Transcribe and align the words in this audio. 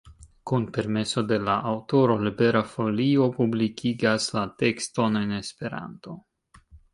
Kun 0.51 0.63
permeso 0.75 1.21
de 1.31 1.37
la 1.49 1.57
aŭtoro 1.71 2.15
Libera 2.27 2.61
Folio 2.71 3.27
publikigas 3.37 4.27
la 4.39 4.45
tekston 4.63 5.21
en 5.21 5.37
Esperanto. 5.43 6.19